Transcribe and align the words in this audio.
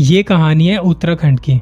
ये 0.00 0.22
कहानी 0.22 0.66
है 0.66 0.76
उत्तराखंड 0.78 1.40
की। 1.40 1.54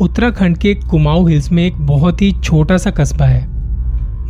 उत्तराखंड 0.00 0.56
के 0.58 0.74
कुमाऊं 0.90 1.28
हिल्स 1.28 1.50
में 1.52 1.62
एक 1.64 1.76
बहुत 1.80 2.22
ही 2.22 2.30
छोटा 2.44 2.76
सा 2.76 2.90
कस्बा 2.90 3.24
है। 3.24 3.46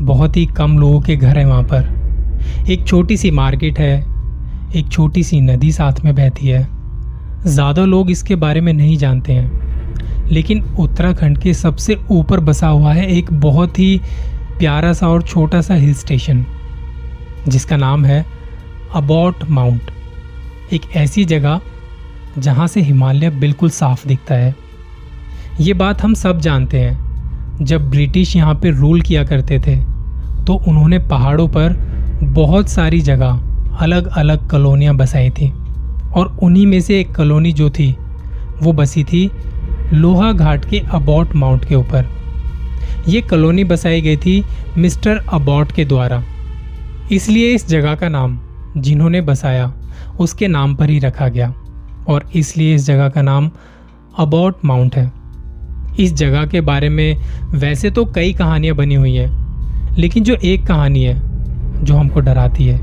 बहुत 0.00 0.36
ही 0.36 0.44
कम 0.46 0.78
लोगों 0.78 1.00
के 1.00 1.16
घर 1.16 1.38
है 1.38 1.44
वहाँ 1.44 1.62
पर। 1.62 2.68
एक 2.70 2.86
छोटी 2.86 3.16
सी 3.16 3.30
मार्केट 3.30 3.78
है, 3.78 3.98
एक 4.76 4.88
छोटी 4.88 5.22
सी 5.22 5.40
नदी 5.40 5.70
साथ 5.72 6.00
में 6.04 6.14
बहती 6.14 6.46
है। 6.46 6.62
ज़्यादा 7.46 7.84
लोग 7.84 8.10
इसके 8.10 8.36
बारे 8.36 8.60
में 8.60 8.72
नहीं 8.72 8.96
जानते 8.96 9.32
हैं। 9.32 10.26
लेकिन 10.28 10.62
उत्तराखंड 10.78 11.38
के 11.38 11.54
सबसे 11.54 11.96
ऊपर 12.10 12.40
बसा 12.40 12.68
हुआ 12.68 12.92
है 12.92 13.06
एक 13.08 13.32
बहुत 13.32 13.78
ही 13.78 14.00
प्यारा 14.58 14.92
सा 14.92 15.08
और 15.08 15.22
छोटा 15.22 15.60
सा 15.60 15.74
हिल 15.74 15.94
स्टेशन, 15.94 16.44
जिसका 17.48 17.76
नाम 17.76 18.04
है 18.04 18.24
अबॉट 18.94 19.44
माउंट। 19.50 19.90
एक 20.72 20.90
ऐसी 20.96 21.24
जगह 21.24 21.60
जहाँ 22.38 22.66
से 22.66 22.80
हिमालय 22.80 23.30
बिल्कुल 23.30 23.70
साफ़ 23.70 24.06
दिखता 24.08 24.34
है। 24.34 24.54
ये 25.60 25.74
बात 25.74 26.02
हम 26.02 26.14
सब 26.14 26.40
जानते 26.40 26.80
हैं। 26.80 27.64
जब 27.64 27.88
ब्रिटिश 27.90 28.34
यहाँ 28.36 28.54
पे 28.54 28.70
रूल 28.70 29.00
किया 29.00 29.24
करते 29.24 29.58
थे 29.58 29.76
तो 30.44 30.54
उन्होंने 30.68 30.98
पहाड़ों 31.08 31.46
पर 31.48 31.72
बहुत 32.24 32.68
सारी 32.68 33.00
जगह 33.00 33.76
अलग 33.80 34.06
अलग 34.08 34.48
कॉलोनियाँ 34.50 34.94
बसाई 34.96 35.30
थी 35.30 35.48
और 36.10 36.36
उन्हीं 36.42 36.66
में 36.66 36.80
से 36.80 37.00
एक 37.00 37.14
कॉलोनी 37.16 37.52
जो 37.52 37.68
थी, 37.70 37.90
वो 38.62 38.72
बसी 38.72 39.04
थी 39.04 39.30
लोहा 39.92 40.32
घाट 40.32 40.64
के 40.64 40.78
अबॉट 40.92 41.34
माउंट 41.34 41.64
के 41.64 41.74
ऊपर। 41.74 42.08
ये 43.08 43.20
कॉलोनी 43.20 43.64
बसाई 43.64 44.00
गई 44.00 44.16
थी 44.16 44.42
मिस्टर 44.78 45.20
अबॉट 45.32 45.72
के 45.72 45.84
द्वारा। 45.84 46.22
इसलिए 47.12 47.54
इस 47.54 47.68
जगह 47.68 47.94
का 47.94 48.08
नाम 48.08 48.38
जिन्होंने 48.76 49.20
बसाया, 49.20 49.72
उसके 50.20 50.48
नाम 50.48 50.74
पर 50.76 50.90
ही 50.90 50.98
रखा 50.98 51.28
गया। 51.28 51.52
और 52.08 52.28
इसलिए 52.36 52.74
इस 52.74 52.86
जगह 52.86 53.08
का 53.08 53.22
नाम 53.22 53.50
अबाउट 54.18 54.64
माउंट 54.64 54.96
है। 54.96 55.10
इस 56.00 56.12
जगह 56.14 56.46
के 56.46 56.60
बारे 56.60 56.88
में 56.88 57.16
वैसे 57.52 57.90
तो 57.90 58.04
कई 58.04 58.32
कहानियाँ 58.32 58.76
बनी 58.76 58.94
हुई 58.94 59.14
हैं, 59.14 59.94
लेकिन 59.96 60.24
जो 60.24 60.34
एक 60.34 60.66
कहानी 60.66 61.02
है, 61.04 61.14
जो 61.84 61.94
हमको 61.94 62.20
डराती 62.20 62.66
है 62.66 62.80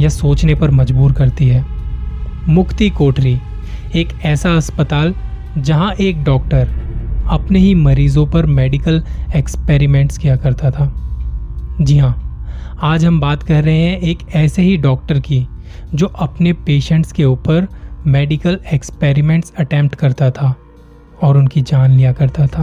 या 0.00 0.08
सोचने 0.08 0.54
पर 0.54 0.70
मजबूर 0.70 1.12
करती 1.12 1.48
है, 1.48 1.64
मुक्ति 2.48 2.88
कोठरी, 2.90 3.38
एक 3.94 4.08
ऐसा 4.24 4.56
अस्पताल 4.56 5.14
जहाँ 5.58 5.92
एक 5.92 6.22
डॉक्टर 6.24 6.68
अपने 7.30 7.58
ही 7.58 7.74
मरीजों 7.74 8.26
पर 8.26 8.46
मेडिकल 8.46 9.02
एक्सपेरिमेंट्स 9.36 10.18
किया 10.18 10.36
करता 10.36 10.70
था। 10.70 10.92
जी 11.80 11.98
हाँ 11.98 12.20
आज 12.82 13.04
हम 13.04 13.20
बात 13.20 13.42
कर 13.42 13.62
रहे 13.64 13.78
हैं 13.78 13.98
एक 13.98 14.18
ऐसे 14.34 14.62
ही 14.62 14.76
डॉक्टर 14.76 15.20
की, 15.20 15.46
जो 15.94 16.06
अपने 16.06 16.52
पेशेंट्स 16.66 17.12
के 17.12 17.24
ऊपर 17.24 17.66
मेडिकल 18.06 18.58
एक्सपेरिमेंट्स 18.72 19.52
अटेम्प्ट 19.58 19.94
करता 19.94 20.30
था 20.30 20.54
और 21.22 21.36
उनकी 21.36 21.60
जान 21.60 21.90
लिया 21.90 22.12
करता 22.12 22.46
था। 22.46 22.62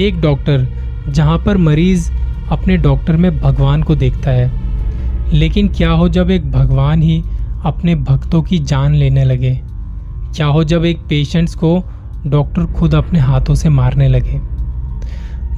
एक 0.00 0.20
डॉक्टर 0.20 0.66
जहाँ 1.08 1.38
पर 1.38 1.56
मरीज़ 1.56 2.10
अपने 2.50 2.76
डॉक्टर 2.76 3.16
में 3.16 3.38
भगवान 3.38 3.82
को 3.82 3.94
देखता 3.94 4.30
है, 4.30 4.50
लेकिन 5.32 5.68
क्या 5.68 5.90
हो 5.90 6.08
जब 6.08 6.30
एक 6.30 6.50
भगवान 6.50 7.02
ही 7.02 7.22
अपने 7.64 7.94
भक्तों 7.94 8.42
की 8.42 8.58
जान 8.58 8.94
लेने 8.94 9.24
लगे? 9.24 9.60
क्या 10.36 10.46
हो 10.46 10.64
जब 10.64 10.84
एक 10.84 10.98
पेशेंट्स 10.98 11.54
को 11.54 11.84
डॉक्टर 12.26 12.66
खुद 12.66 12.94
अपने 12.94 13.18
हाथों 13.18 13.54
से 13.54 13.68
मारने 13.68 14.08
लगे? 14.08 14.40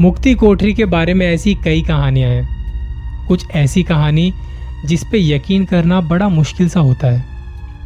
मुक्ति 0.00 0.34
कोठरी 0.34 0.74
के 0.74 0.84
बारे 0.84 1.14
में 1.14 1.26
ऐसी 1.26 1.54
कई 1.54 1.82
कहानियाँ 1.82 2.30
हैं। 2.30 3.26
कुछ 3.28 3.50
ऐसी 3.50 3.82
कहानी 3.82 4.32
जिस 4.86 5.04
पे 5.04 5.34
यकीन 5.34 5.64
करना 5.64 6.00
बड़ा 6.00 6.28
मुश्किल 6.28 6.68
सा 6.68 6.80
होता 6.80 7.08
है। 7.08 7.31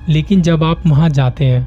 लेकिन 0.08 0.42
जब 0.42 0.64
आप 0.64 0.86
वहाँ 0.86 1.08
जाते 1.08 1.44
हैं 1.44 1.66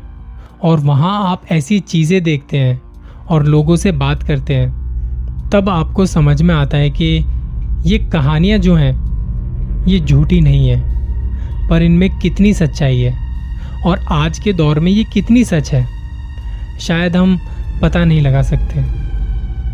और 0.64 0.80
वहाँ 0.80 1.32
आप 1.32 1.42
ऐसी 1.52 1.80
चीज़ें 1.80 2.22
देखते 2.24 2.58
हैं 2.58 2.82
और 3.30 3.46
लोगों 3.46 3.76
से 3.76 3.92
बात 3.92 4.24
करते 4.24 4.56
हैं, 4.56 5.50
तब 5.50 5.70
आपको 5.70 6.06
समझ 6.06 6.42
में 6.42 6.54
आता 6.56 6.78
है 6.78 6.90
कि 6.92 7.06
ये 7.86 7.98
कहानियाँ 8.14 8.60
जो 8.60 8.76
हैं, 8.76 8.94
ये 9.88 10.00
झूठी 10.00 10.40
नहीं 10.42 10.68
है, 10.70 10.80
पर 11.70 11.82
इनमें 11.82 12.10
कितनी 12.20 12.54
सच्चाई 12.54 13.00
है 13.00 13.14
और 13.86 14.00
आज 14.12 14.40
के 14.40 14.54
दौर 14.54 14.80
में 14.80 14.92
ये 14.92 15.04
कितनी 15.04 15.44
सच 15.44 15.72
है, 15.74 15.86
शायद 16.80 17.16
हम 17.16 17.38
पता 17.82 18.04
नहीं 18.06 18.22
लगा 18.22 18.42
सकते। 18.42 18.84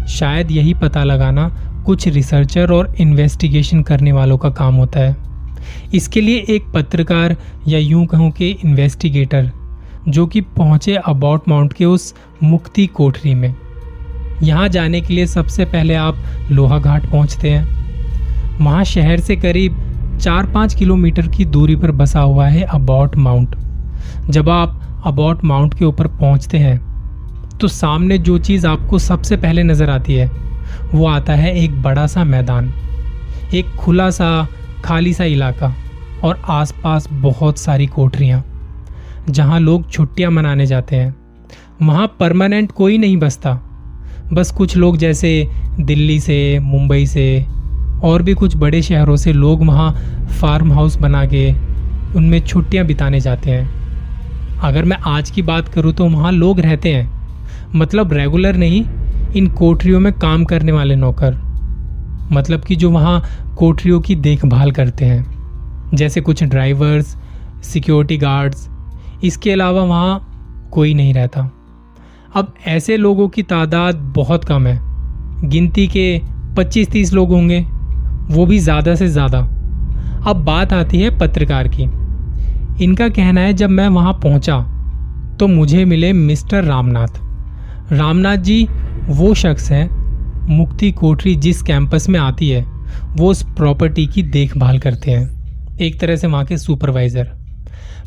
शायद 0.08 0.52
यही 0.52 0.74
पता 0.74 1.04
लगाना 1.04 1.48
कुछ 1.86 2.08
रिसर्चर 2.08 2.72
और 2.72 2.96
इन्वेस्टिगेशन 3.00 3.82
करने 3.84 4.12
वालों 4.12 4.38
का 4.38 4.50
काम 4.50 4.76
होता 4.76 5.00
है। 5.00 5.16
इसके 5.94 6.22
लिए 6.22 6.46
एक 6.50 6.72
पत्रकार 6.74 7.36
या 7.68 7.80
यूँ 7.80 8.06
कहूँ 8.06 8.32
कि 8.32 8.50
इन्वेस्टिगेटर 8.56 9.52
जो 10.08 10.26
कि 10.28 10.42
पहुँचे 10.58 10.96
अबाउट 10.98 11.48
माउंट 11.50 11.74
के 11.74 11.86
उस 11.86 12.14
मुक्ति 12.44 12.86
कोठरी 12.88 13.34
में। 13.36 13.54
यहाँ 14.44 14.68
जाने 14.70 15.02
के 15.02 15.14
लिए 15.14 15.26
सबसे 15.28 15.66
पहले 15.66 15.96
आप 15.96 16.18
लोहा 16.52 16.80
घाट 16.80 17.10
पहुँचते 17.12 17.50
हैं। 17.50 18.60
वहाँ 18.60 18.84
शहर 18.84 19.20
से 19.20 19.36
करीब 19.36 20.18
चार 20.22 20.46
पाँच 20.46 20.74
किलोमीटर 20.76 21.28
की 21.28 21.46
दूरी 21.46 21.76
पर 21.76 21.92
बसा 21.94 22.20
हुआ 22.20 22.48
है 22.48 22.62
अबाउट 22.64 23.16
माउंट 23.18 23.56
जब 24.30 24.50
आप 24.50 24.82
अबाउट 25.06 25.44
माउंट 25.44 25.74
के 25.74 25.86
ऊपर 25.86 26.08
पहुँचते 26.10 26.58
हैं 26.58 26.78
तो 27.58 27.68
सामने 27.68 28.18
जो 28.18 28.38
चीज़ 28.40 28.68
आपको 28.68 29.00
सबसे 29.00 29.38
पहले 29.38 29.64
नज़र 29.64 29.90
आती 29.90 30.14
है, 30.14 30.30
वो 30.94 31.06
आता 31.08 31.34
है 31.34 31.54
एक 31.56 31.82
बड़ा 31.82 32.06
सा 32.08 32.24
मैदान। 32.24 32.74
एक 33.54 33.76
खुला 33.76 34.10
सा 34.10 34.48
खाली 34.86 35.14
सा 35.14 35.24
इलाका 35.24 35.74
और 36.24 36.42
आसपास 36.50 37.08
बहुत 37.12 37.58
सारी 37.58 37.88
कोठरियाँ, 37.88 38.44
जहाँ 39.30 39.60
लोग 39.60 39.90
छुट्टियाँ 39.92 40.32
मनाने 40.32 40.66
जाते 40.66 40.96
हैं। 40.96 41.16
वहाँ 41.82 42.08
परमानेंट 42.20 42.72
कोई 42.72 42.98
नहीं 42.98 43.18
बसता। 43.18 43.54
बस 44.34 44.52
कुछ 44.52 44.76
लोग 44.78 44.98
जैसे 44.98 45.48
दिल्ली 45.80 46.20
से, 46.20 46.60
मुंबई 46.60 47.06
से 47.06 47.46
और 48.04 48.22
भी 48.22 48.34
कुछ 48.34 48.56
बड़े 48.58 48.82
शहरों 48.82 49.16
से 49.16 49.34
लोग 49.34 49.66
वहाँ 49.66 49.92
फार्म 50.42 50.72
हाउस 50.74 50.98
बना 50.98 51.26
के 51.26 51.52
उनमें 52.18 52.40
छुट्टियाँ 52.42 52.86
बिताने 52.86 53.20
जाते 53.20 53.52
हैं। 53.52 54.60
अगर 54.60 54.86
मैं 54.86 54.98
आज 55.08 55.30
की 55.30 55.42
बात 55.42 55.68
करूँ 55.68 55.94
तो 55.94 56.06
वहाँ 56.06 56.32
लोग 56.32 56.60
रहते 56.60 56.94
हैं। 56.94 57.10
मतलब 57.76 58.14
रेगुलर 58.14 58.56
नहीं, 58.56 58.84
इन 59.36 59.48
कोठरियों 59.48 60.00
में 60.00 60.12
काम 60.14 60.46
करने 60.46 60.72
वाले 60.72 60.96
नौकर। 60.96 61.34
मतलब 62.32 62.64
कि 62.64 62.76
जो 62.76 62.90
वहाँ 62.92 63.22
कोठरियों 63.58 64.00
की 64.02 64.16
देखभाल 64.16 64.72
करते 64.72 65.06
हैं, 65.06 65.92
जैसे 65.96 66.22
कुछ 66.22 66.44
ड्राइवर्स 66.44 67.16
सिक्योरिटी 67.64 68.18
गार्ड्स 68.18 68.70
इसके 69.24 69.52
अलावा 69.52 69.84
वहाँ 69.84 70.70
कोई 70.74 70.94
नहीं 70.94 71.14
रहता। 71.14 71.42
अब 72.36 72.54
ऐसे 72.68 72.98
लोगों 72.98 73.28
की 73.30 73.44
तादाद 73.44 73.96
बहुत 74.16 74.46
कम 74.46 74.68
है। 74.68 74.80
गिनती 75.44 75.88
के 75.88 76.20
25-30 76.58 77.14
लोग 77.14 77.30
होंगे, 77.30 77.60
वो 78.30 78.46
भी 78.46 78.60
ज़्यादा 78.60 78.96
से 78.96 79.08
ज़्यादा। 79.08 79.40
अब 80.28 80.44
बात 80.46 80.74
आती 80.74 81.02
है 81.02 81.18
पत्रकार 81.20 81.68
की। 81.70 81.84
इनका 82.84 83.10
कहना 83.10 83.42
है, 83.42 83.54
जब 83.54 83.70
मैं 83.70 83.88
वहाँ 83.90 84.14
पहुँचा 84.14 84.60
तो 85.40 85.48
मुझे 85.48 85.86
मिले 85.86 86.12
मिस्टर 86.14 86.64
रामनाथ। 86.64 87.92
रामनाथ 87.92 88.38
जी, 88.38 88.64
वो 89.08 89.34
शख्स 89.34 89.72
हैं, 89.72 89.90
मुक्ति 90.48 90.92
कोठरी 90.92 91.36
जिस 91.36 91.62
कैंपस 91.62 92.10
में 92.10 92.20
आती 92.20 92.50
है। 92.50 92.66
वो 93.18 93.32
उस 93.32 93.44
प्रॉपर्टी 93.44 94.08
की 94.08 94.24
देखभाल 94.24 94.80
करते 94.80 95.12
हैं। 95.12 95.78
एक 95.78 96.00
तरह 96.00 96.16
से 96.16 96.28
वहाँ 96.28 96.46
के 96.46 96.58
सुपरवाइज़र 96.58 97.32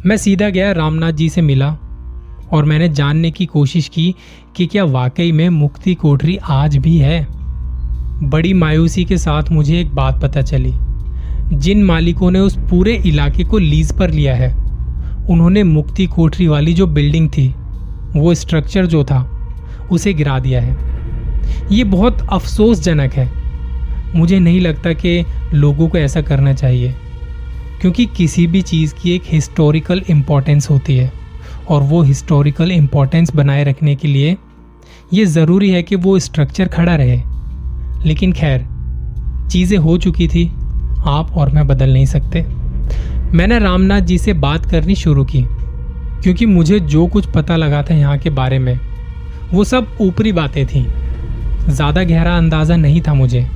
मैं 0.06 0.16
सीधा 0.16 0.48
गया, 0.48 0.72
रामनाथ 0.72 1.12
जी 1.12 1.28
से 1.28 1.42
मिला 1.42 1.76
और 2.52 2.64
मैंने 2.64 2.88
जानने 2.88 3.30
की 3.30 3.46
कोशिश 3.46 3.88
की 3.88 4.14
कि 4.56 4.66
क्या 4.66 4.84
वाकई 4.84 5.32
में 5.32 5.48
मुक्ति 5.48 5.94
कोठरी 5.94 6.36
आज 6.36 6.76
भी 6.76 6.98
है। 6.98 7.26
बड़ी 8.22 8.52
मायूसी 8.54 9.04
के 9.04 9.18
साथ 9.18 9.50
मुझे 9.52 9.80
एक 9.80 9.94
बात 9.94 10.20
पता 10.22 10.42
चली। 10.42 10.72
जिन 11.52 11.84
मालिकों 11.84 12.30
ने 12.30 12.40
उस 12.40 12.56
पूरे 12.58 12.94
इलाके 13.06 13.44
को 13.44 13.58
लीज 13.58 13.98
पर 13.98 14.10
लिया 14.10 14.34
है, 14.34 14.52
उन्होंने 15.26 15.62
मुक्ति 15.62 16.06
कोठरी 16.06 16.46
वाली 16.46 16.74
जो 16.74 16.86
बिल्डिंग 16.86 17.28
थी, 17.28 17.48
वो 18.16 18.34
स्ट्रक्चर 18.34 18.86
जो 18.86 19.04
था, 19.04 19.20
उसे 19.92 20.12
गिरा 20.12 20.38
दिया 20.38 20.60
है। 20.60 20.76
ये 21.72 21.84
बहुत 21.84 22.26
अफसोसजनक 22.32 23.12
है 23.12 23.37
मुझे 24.14 24.38
नहीं 24.38 24.60
लगता 24.60 24.92
कि 24.92 25.24
लोगों 25.54 25.88
को 25.88 25.98
ऐसा 25.98 26.20
करना 26.22 26.52
चाहिए, 26.54 26.94
क्योंकि 27.80 28.06
किसी 28.16 28.46
भी 28.46 28.62
चीज़ 28.62 28.94
की 28.94 29.14
एक 29.14 29.22
हिस्टोरिकल 29.26 30.02
इम्पोर्टेंस 30.10 30.70
होती 30.70 30.96
है, 30.96 31.10
और 31.68 31.82
वो 31.82 32.02
हिस्टोरिकल 32.02 32.72
इम्पोर्टेंस 32.72 33.34
बनाए 33.34 33.64
रखने 33.64 33.94
के 33.96 34.08
लिए 34.08 34.36
ये 35.14 35.24
ज़रूरी 35.26 35.70
है 35.70 35.82
कि 35.82 35.96
वो 35.96 36.18
स्ट्रक्चर 36.18 36.68
खड़ा 36.68 36.94
रहे। 36.94 37.20
लेकिन 38.04 38.32
खैर, 38.32 38.66
चीज़ें 39.50 39.78
हो 39.78 39.96
चुकी 39.98 40.28
थी, 40.28 40.46
आप 41.00 41.32
और 41.32 41.50
मैं 41.50 41.66
बदल 41.66 41.92
नहीं 41.92 42.06
सकते। 42.06 42.44
मैंने 43.34 43.58
रामनाथ 43.58 44.00
जी 44.00 44.18
से 44.18 44.32
बात 44.34 44.66
करनी 44.66 44.94
शुरू 44.94 45.24
की, 45.24 45.42
क्योंकि 46.22 46.46
मुझे 46.46 46.80
जो 46.80 47.06
कुछ 47.06 47.26
पता 47.26 47.56
लगा 47.56 47.82
था 47.82 47.94
यहाँ 47.94 48.18
के 48.18 48.30
बारे 48.30 48.58
में, 48.58 48.78
वो 49.52 49.64
सब 49.64 49.96
ऊपरी 50.00 50.32
बातें 50.32 50.64
थीं। 50.66 50.84
ज़्यादा 51.68 52.02
गहरा 52.04 52.36
अंदाज़ा 52.36 52.76
नहीं 52.76 53.00
था 53.00 53.14
मुझे। 53.14 53.46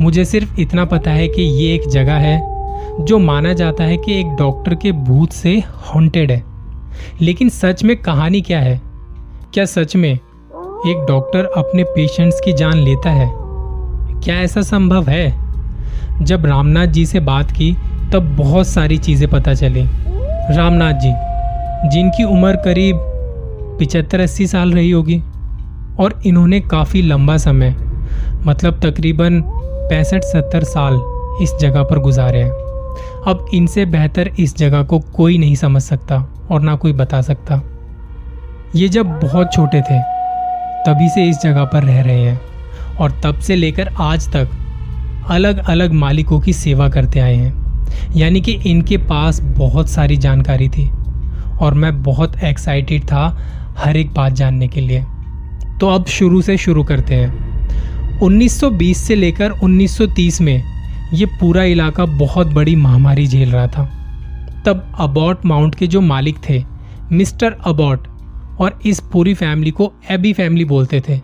मुझे 0.00 0.24
सिर्फ़ 0.24 0.60
इतना 0.60 0.84
पता 0.84 1.10
है 1.10 1.28
कि 1.28 1.42
ये 1.42 1.74
एक 1.74 1.88
जगह 1.88 2.14
है 2.14 2.54
जो 3.00 3.18
माना 3.18 3.52
जाता 3.52 3.84
है 3.84 3.96
कि 3.96 4.20
एक 4.20 4.26
डॉक्टर 4.26 4.74
के 4.74 4.92
भूत 4.92 5.32
से 5.32 5.58
हॉन्टेड 5.60 6.30
है। 6.30 6.44
लेकिन 7.20 7.48
सच 7.48 7.84
में 7.84 7.96
कहानी 7.96 8.40
क्या 8.40 8.60
है? 8.60 8.80
क्या 9.54 9.64
सच 9.64 9.96
में 9.96 10.12
एक 10.86 11.06
डॉक्टर 11.08 11.44
अपने 11.44 11.84
पेशेंट्स 11.84 12.40
की 12.44 12.52
जान 12.52 12.74
लेता 12.74 13.10
है? 13.10 13.30
क्या 14.20 14.34
ऐसा 14.34 14.62
संभव 14.62 15.08
है? 15.08 15.44
जब 16.22 16.46
रामनाथ 16.46 16.86
जी 16.86 17.06
से 17.06 17.20
बात 17.20 17.50
की, 17.50 17.76
तब 18.12 18.36
बहुत 18.36 18.66
सारी 18.66 18.98
चीज़ें 18.98 19.30
पता 19.30 19.54
चली। 19.54 19.82
रामनाथ 20.56 20.92
जी, 20.92 21.12
जिनकी 21.88 22.24
उम्र 22.24 22.56
करीब 22.56 22.96
पिचहत्तर 23.78 24.20
अस्सी 24.20 24.46
साल 24.46 24.72
रही 24.72 24.90
होगी, 24.90 25.22
और 25.98 26.20
इन्होंने 26.26 26.60
काफ़ी 26.60 27.02
लंबा 27.02 27.36
समय 27.36 27.76
मतलब 28.46 28.80
तकरीबन 28.80 29.53
पैंसठ 29.88 30.22
सत्तर 30.22 30.64
साल 30.64 31.00
इस 31.42 31.54
जगह 31.60 31.82
पर 31.82 31.98
गुजारे 31.98 32.42
हैं। 32.42 32.50
अब 33.26 33.46
इनसे 33.54 33.84
बेहतर 33.84 34.30
इस 34.38 34.56
जगह 34.56 34.82
को 34.82 34.98
कोई 34.98 35.38
नहीं 35.38 35.54
समझ 35.54 35.82
सकता 35.82 36.26
और 36.50 36.60
ना 36.60 36.74
कोई 36.76 36.92
बता 36.92 37.22
सकता। 37.22 37.62
ये 38.76 38.88
जब 38.88 39.06
बहुत 39.06 39.52
छोटे 39.52 39.80
थे, 39.80 39.98
तभी 40.86 41.08
से 41.08 41.28
इस 41.28 41.40
जगह 41.42 41.64
पर 41.64 41.82
रह 41.82 42.02
रहे 42.02 42.20
हैं 42.20 42.40
और 43.00 43.20
तब 43.24 43.38
से 43.38 43.56
लेकर 43.56 43.88
आज 43.98 44.28
तक 44.28 44.48
अलग 45.30 45.58
अलग 45.58 45.92
मालिकों 45.92 46.40
की 46.40 46.52
सेवा 46.52 46.88
करते 46.88 47.20
आए 47.20 47.34
हैं। 47.34 47.64
यानी 48.16 48.40
कि 48.40 48.52
इनके 48.52 48.96
पास 48.96 49.40
बहुत 49.40 49.88
सारी 49.88 50.16
जानकारी 50.16 50.68
थी 50.68 50.90
और 51.60 51.74
मैं 51.74 52.02
बहुत 52.02 52.42
एक्साइटेड 52.44 53.02
था 53.02 53.38
हर 53.78 53.96
एक 53.96 54.14
बात 54.14 54.32
जानने 54.32 54.68
के 54.68 54.80
लिए। 54.80 55.04
तो 55.80 55.88
अब 55.88 56.06
शुरू 56.06 56.42
से 56.42 56.56
शुरू 56.56 56.84
करते 56.84 57.14
हैं। 57.14 57.53
1920 58.14 58.94
से 58.96 59.14
लेकर 59.14 59.52
1930 59.54 60.40
में 60.40 60.62
ये 61.14 61.26
पूरा 61.40 61.62
इलाका 61.64 62.04
बहुत 62.06 62.46
बड़ी 62.46 62.74
महामारी 62.76 63.26
झेल 63.26 63.50
रहा 63.50 63.66
था 63.66 63.84
तब 64.66 64.92
अबॉट 65.00 65.44
माउंट 65.46 65.74
के 65.74 65.86
जो 65.86 66.00
मालिक 66.00 66.36
थे, 66.48 66.62
मिस्टर 67.12 67.56
अबॉट, 67.66 68.06
और 68.60 68.78
इस 68.86 69.00
पूरी 69.12 69.34
फैमिली 69.34 69.70
को 69.70 69.92
एबी 70.10 70.32
फैमिली 70.32 70.64
बोलते 70.64 71.00
थे 71.08 71.18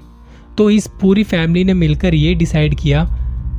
तो 0.58 0.68
इस 0.70 0.86
पूरी 1.00 1.24
फैमिली 1.24 1.64
ने 1.64 1.74
मिलकर 1.74 2.14
ये 2.14 2.34
डिसाइड 2.34 2.74
किया 2.74 3.04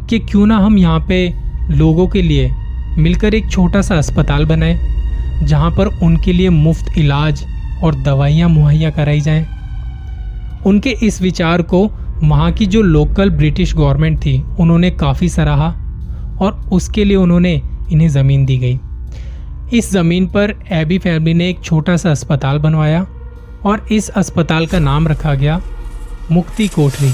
कि 0.10 0.20
क्यों 0.22 0.46
ना 0.46 0.58
हम 0.58 0.78
यहाँ 0.78 1.00
पे 1.10 1.28
लोगों 1.72 2.08
के 2.08 2.22
लिए 2.22 2.50
मिलकर 2.98 3.36
एक 3.36 3.50
छोटा 3.52 3.82
सा 3.82 3.98
अस्पताल 3.98 4.46
बनाए, 4.46 4.78
जहाँ 5.44 5.72
पर 5.72 5.88
उनके 6.04 6.34
लिए 6.34 6.50
मुफ़्त 6.50 6.98
इलाज 6.98 7.44
और 7.84 7.96
दवाइयाँ 7.96 8.50
मुहैया 8.50 8.90
कराई 8.90 9.22
जाएँ। 9.22 9.46
उनके 10.66 10.90
इस 11.04 11.22
विचार 11.22 11.62
को 11.62 11.86
वहाँ 12.24 12.52
की 12.52 12.66
जो 12.66 12.82
लोकल 12.82 13.30
ब्रिटिश 13.30 13.76
गवर्नमेंट 13.76 14.18
थी, 14.18 14.44
उन्होंने 14.60 14.92
काफ़ी 14.92 15.30
सराहा 15.30 15.70
और 16.42 16.70
उसके 16.72 17.04
लिए 17.04 17.16
उन्होंने 17.16 17.62
इन्हें 17.92 18.10
ज़मीन 18.10 18.46
दी 18.46 18.58
गई। 18.58 18.80
इस 19.74 19.92
ज़मीन 19.92 20.28
पर 20.28 20.54
एबी 20.72 20.98
फैमिली 20.98 21.34
ने 21.34 21.50
एक 21.50 21.60
छोटा 21.64 21.98
सा 21.98 22.12
अस्पताल 22.12 22.58
बनवाया 22.58 23.08
और 23.66 23.88
इस 23.92 24.10
अस्पताल 24.10 24.66
का 24.66 24.80
नाम 24.80 25.08
रखा 25.08 25.34
गया 25.34 25.62
मुक्ति 26.32 26.68
कोठरी। 26.68 27.12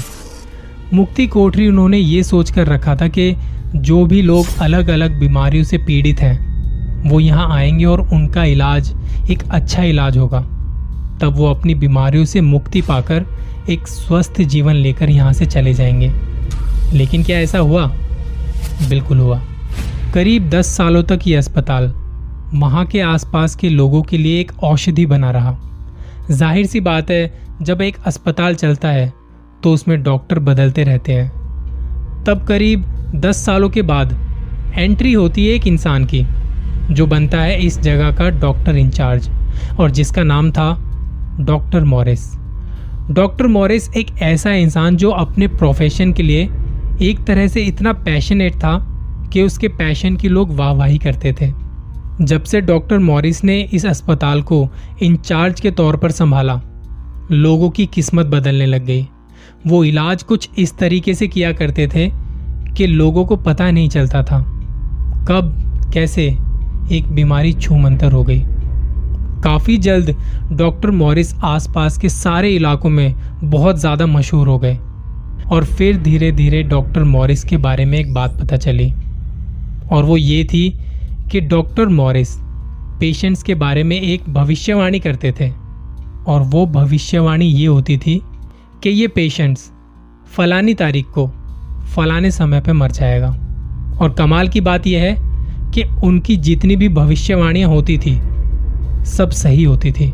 मुक्ति 0.94 1.26
कोठरी 1.26 1.68
उन्होंने 1.68 1.98
ये 1.98 2.22
सोच 2.22 2.50
कर 2.50 2.66
रखा 2.66 2.96
था 2.96 3.08
कि 3.08 3.34
जो 3.76 4.06
भी 4.06 4.22
लोग 4.22 4.46
अलग 4.60 4.88
अलग 4.88 5.18
बीमारियों 5.20 5.64
से 5.64 5.78
पीड़ित 5.78 6.20
हैं, 6.20 7.10
वो 7.10 7.20
यहाँ 7.20 7.56
आएँगे 7.56 7.84
और 7.84 8.00
उनका 8.00 8.44
इलाज, 8.44 8.94
एक 9.30 9.42
अच्छा 9.50 9.82
इलाज 9.82 10.18
होगा। 10.18 10.57
तब 11.20 11.36
वो 11.36 11.46
अपनी 11.46 11.74
बीमारियों 11.74 12.24
से 12.24 12.40
मुक्ति 12.40 12.80
पाकर 12.82 13.26
एक 13.70 13.88
स्वस्थ 13.88 14.40
जीवन 14.42 14.74
लेकर 14.74 15.10
यहाँ 15.10 15.32
से 15.32 15.46
चले 15.46 15.74
जाएँगे। 15.74 16.12
लेकिन 16.92 17.24
क्या 17.24 17.38
ऐसा 17.38 17.58
हुआ? 17.58 17.86
बिल्कुल 18.88 19.18
हुआ। 19.18 19.40
करीब 20.14 20.48
दस 20.50 20.76
सालों 20.76 21.02
तक 21.02 21.26
ये 21.26 21.36
अस्पताल 21.36 21.92
वहाँ 22.54 22.84
के 22.86 23.00
आसपास 23.00 23.54
के 23.56 23.68
लोगों 23.68 24.02
के 24.02 24.18
लिए 24.18 24.40
एक 24.40 24.52
औषधि 24.64 25.06
बना 25.06 25.30
रहा। 25.30 25.56
ज़ाहिर 26.30 26.66
सी 26.66 26.80
बात 26.80 27.10
है, 27.10 27.32
जब 27.62 27.82
एक 27.82 27.96
अस्पताल 28.06 28.54
चलता 28.54 28.88
है 28.88 29.12
तो 29.62 29.72
उसमें 29.72 30.02
डॉक्टर 30.02 30.38
बदलते 30.38 30.84
रहते 30.84 31.12
हैं। 31.12 32.24
तब 32.24 32.44
करीब 32.48 32.84
दस 33.16 33.44
सालों 33.46 33.68
के 33.70 33.82
बाद 33.82 34.12
एंट्री 34.74 35.12
होती 35.12 35.46
है 35.46 35.54
एक 35.54 35.66
इंसान 35.66 36.04
की, 36.04 36.24
जो 36.90 37.06
बनता 37.06 37.40
है 37.40 37.58
इस 37.60 37.78
जगह 37.80 38.10
का 38.10 38.28
डॉक्टर 38.30 38.76
इंचार्ज 38.76 39.28
और 39.80 39.90
जिसका 39.90 40.22
नाम 40.22 40.50
था 40.50 40.70
डॉक्टर 41.40 41.84
मॉरिस। 41.84 42.34
डॉक्टर 43.10 43.46
मॉरिस 43.46 43.96
एक 43.96 44.06
ऐसा 44.22 44.50
इंसान 44.50 44.96
जो 44.96 45.10
अपने 45.10 45.46
प्रोफेशन 45.46 46.12
के 46.12 46.22
लिए 46.22 46.50
एक 47.02 47.24
तरह 47.24 47.46
से 47.46 47.60
इतना 47.60 47.92
पैशनेट 47.92 48.54
था 48.54 48.94
कि 49.32 49.42
उसके 49.42 49.68
पैशन 49.68 50.16
की 50.16 50.28
लोग 50.28 50.56
वाहवाही 50.56 50.98
करते 50.98 51.32
थे। 51.40 51.52
जब 52.20 52.42
से 52.42 52.60
डॉक्टर 52.60 52.98
मॉरिस 52.98 53.44
ने 53.44 53.60
इस 53.72 53.86
अस्पताल 53.86 54.42
को 54.42 54.68
इंचार्ज 55.02 55.60
के 55.60 55.70
तौर 55.70 55.96
पर 55.96 56.10
संभाला, 56.10 56.60
लोगों 57.32 57.70
की 57.70 57.86
किस्मत 57.86 58.26
बदलने 58.26 58.66
लग 58.66 58.84
गई। 58.84 59.08
वो 59.66 59.84
इलाज 59.84 60.22
कुछ 60.22 60.48
इस 60.58 60.78
तरीके 60.78 61.14
से 61.14 61.28
किया 61.28 61.52
करते 61.52 61.88
थे 61.88 62.10
कि 62.76 62.86
लोगों 62.86 63.24
को 63.24 63.36
पता 63.36 63.70
नहीं 63.70 63.88
चलता 63.88 64.22
था। 64.22 64.40
कब, 65.28 65.72
कैसे 65.94 66.38
एक 66.92 67.08
बीमारी 67.10 67.52
छूमंतर 67.52 68.12
हो 68.12 68.24
गई। 68.24 68.44
काफ़ी 69.44 69.76
जल्द 69.78 70.14
डॉक्टर 70.52 70.90
मॉरिस 70.90 71.34
आसपास 71.44 71.98
के 71.98 72.08
सारे 72.08 72.54
इलाकों 72.54 72.90
में 72.90 73.14
बहुत 73.44 73.78
ज़्यादा 73.78 74.06
मशहूर 74.06 74.48
हो 74.48 74.58
गए। 74.58 74.76
और 75.46 75.64
फिर 75.66 75.96
धीरे 75.96 76.30
धीरे 76.32 76.62
डॉक्टर 76.62 77.04
मॉरिस 77.04 77.44
के 77.44 77.56
बारे 77.56 77.84
में 77.84 77.98
एक 77.98 78.12
बात 78.14 78.38
पता 78.40 78.56
चली। 78.56 78.90
और 79.92 80.04
वो 80.04 80.16
ये 80.16 80.44
थी 80.44 80.68
कि 81.32 81.40
डॉक्टर 81.40 81.88
मॉरिस 81.88 82.36
पेशेंट्स 83.00 83.42
के 83.42 83.54
बारे 83.54 83.82
में 83.82 84.00
एक 84.00 84.28
भविष्यवाणी 84.28 84.98
करते 85.00 85.32
थे। 85.40 85.50
और 86.26 86.42
वो 86.44 86.64
भविष्यवाणी 86.66 87.46
ये 87.46 87.66
होती 87.66 87.96
थी 87.98 88.20
कि 88.82 88.90
ये 88.90 89.06
पेशेंट्स 89.08 89.70
फलानी 90.26 90.74
तारीख 90.74 91.06
को 91.08 91.26
फलाने 91.94 92.30
समय 92.30 92.60
पर 92.60 92.72
मर 92.72 92.90
जाएगा। 92.90 93.28
और 94.00 94.14
कमाल 94.18 94.48
की 94.48 94.60
बात 94.60 94.86
यह 94.86 95.02
है 95.02 95.16
कि 95.72 95.82
उनकी 96.04 96.36
जितनी 96.38 96.76
भी 96.76 96.88
भविष्यवाणियाँ 96.88 97.68
होती 97.68 97.96
थी 97.98 98.14
सब 99.06 99.30
सही 99.32 99.64
होती 99.64 99.92
थी। 99.92 100.12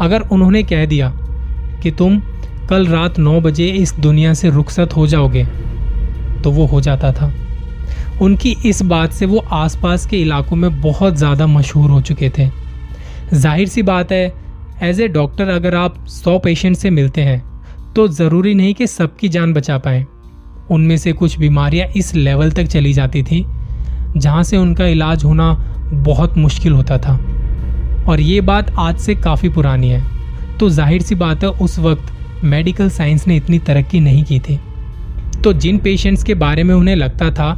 अगर 0.00 0.20
उन्होंने 0.22 0.62
कह 0.62 0.84
दिया 0.86 1.12
कि 1.82 1.90
तुम 1.90 2.20
कल 2.70 2.86
रात 2.86 3.18
नौ 3.18 3.40
बजे 3.40 3.66
इस 3.68 3.94
दुनिया 3.94 4.34
से 4.34 4.50
रुखसत 4.50 4.96
हो 4.96 5.06
जाओगे 5.06 5.44
तो 6.42 6.50
वो 6.50 6.66
हो 6.66 6.80
जाता 6.80 7.12
था। 7.12 7.32
उनकी 8.22 8.56
इस 8.66 8.82
बात 8.84 9.12
से 9.12 9.26
वो 9.26 9.44
आसपास 9.52 10.06
के 10.06 10.20
इलाकों 10.20 10.56
में 10.56 10.80
बहुत 10.80 11.16
ज़्यादा 11.16 11.46
मशहूर 11.46 11.90
हो 11.90 12.00
चुके 12.00 12.30
थे। 12.38 12.48
ज़ाहिर 13.32 13.68
सी 13.68 13.82
बात 13.82 14.12
है 14.12 14.32
एज 14.82 15.00
ए 15.00 15.08
डॉक्टर 15.08 15.48
अगर 15.48 15.74
आप 15.74 16.04
सौ 16.08 16.38
पेशेंट 16.38 16.76
से 16.76 16.90
मिलते 16.90 17.22
हैं 17.22 17.42
तो 17.94 18.06
ज़रूरी 18.10 18.54
नहीं 18.54 18.74
कि 18.74 18.86
सबकी 18.86 19.28
जान 19.28 19.52
बचा 19.52 19.78
पाए। 19.78 20.04
उनमें 20.70 20.96
से 20.96 21.12
कुछ 21.12 21.38
बीमारियाँ 21.38 21.86
इस 21.96 22.14
लेवल 22.14 22.50
तक 22.50 22.66
चली 22.66 22.92
जाती 22.92 23.22
थी, 23.22 23.44
जहाँ 24.16 24.42
से 24.42 24.56
उनका 24.56 24.86
इलाज 24.86 25.24
होना 25.24 25.52
बहुत 25.94 26.36
मुश्किल 26.38 26.72
होता 26.72 26.98
था। 26.98 27.18
और 28.08 28.20
ये 28.20 28.40
बात 28.42 28.70
आज 28.78 28.98
से 28.98 29.14
काफ़ी 29.16 29.48
पुरानी 29.48 29.88
है। 29.88 30.02
तो 30.58 30.68
ज़ाहिर 30.70 31.02
सी 31.02 31.14
बात 31.14 31.44
है, 31.44 31.50
उस 31.50 31.78
वक्त 31.78 32.44
मेडिकल 32.44 32.88
साइंस 32.90 33.26
ने 33.26 33.36
इतनी 33.36 33.58
तरक्की 33.60 34.00
नहीं 34.00 34.24
की 34.24 34.38
थी। 34.40 34.58
तो 35.42 35.52
जिन 35.54 35.78
पेशेंट्स 35.78 36.22
के 36.24 36.34
बारे 36.36 36.62
में 36.62 36.74
उन्हें 36.74 36.96
लगता 36.96 37.30
था 37.30 37.54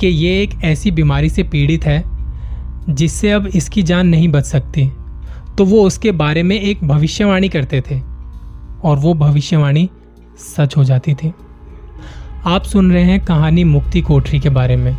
कि 0.00 0.06
ये 0.06 0.40
एक 0.42 0.54
ऐसी 0.64 0.90
बीमारी 0.90 1.28
से 1.30 1.42
पीड़ित 1.44 1.84
है, 1.84 2.02
जिससे 2.90 3.30
अब 3.30 3.46
इसकी 3.46 3.82
जान 3.82 4.08
नहीं 4.08 4.28
बच 4.28 4.44
सकती 4.44 4.90
तो 5.58 5.64
वो 5.64 5.82
उसके 5.86 6.12
बारे 6.12 6.42
में 6.42 6.58
एक 6.58 6.84
भविष्यवाणी 6.84 7.48
करते 7.48 7.80
थे 7.80 8.00
और 8.80 8.98
वो 8.98 9.12
भविष्यवाणी 9.14 9.88
सच 10.46 10.76
हो 10.76 10.84
जाती 10.84 11.14
थी। 11.14 11.32
आप 12.46 12.64
सुन 12.64 12.92
रहे 12.92 13.02
हैं 13.04 13.18
कहानी 13.20 13.64
मुक्ति 13.64 14.00
कोठरी 14.00 14.40
के 14.40 14.48
बारे 14.50 14.76
में। 14.76 14.96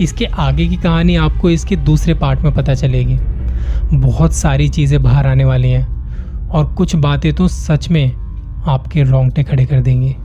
इसके 0.00 0.24
आगे 0.26 0.66
की 0.68 0.76
कहानी 0.76 1.16
आपको 1.18 1.50
इसके 1.50 1.76
दूसरे 1.78 2.14
पार्ट 2.14 2.40
में 2.40 2.54
पता 2.54 2.74
चलेगी। 2.74 3.16
बहुत 3.92 4.32
सारी 4.32 4.68
चीज़ें 4.68 5.02
बाहर 5.02 5.26
आने 5.26 5.44
वाली 5.44 5.70
हैं। 5.70 5.94
और 6.48 6.74
कुछ 6.74 6.96
बातें 6.96 7.32
तो 7.34 7.48
सच 7.48 7.88
में 7.88 8.12
आपके 8.66 9.02
रोंगटे 9.02 9.42
खड़े 9.42 9.66
कर 9.66 9.80
देंगी। 9.80 10.16